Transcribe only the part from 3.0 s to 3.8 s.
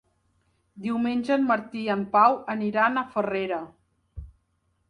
a Farrera.